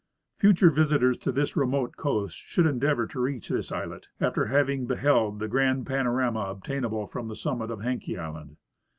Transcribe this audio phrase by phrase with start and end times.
[0.39, 5.37] Future visitors to this remote coast should endeavor to reach this islet, after having beheld
[5.37, 8.57] the grand panorama obtainable from the summit of Haenke island.